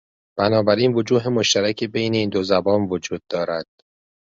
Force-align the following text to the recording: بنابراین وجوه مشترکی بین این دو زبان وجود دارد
بنابراین 0.37 0.91
وجوه 0.93 1.27
مشترکی 1.29 1.87
بین 1.87 2.13
این 2.13 2.29
دو 2.29 2.43
زبان 2.43 2.81
وجود 2.89 3.21
دارد 3.31 3.65